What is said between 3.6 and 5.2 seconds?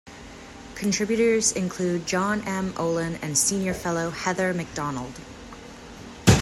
Fellow Heather Mac Donald.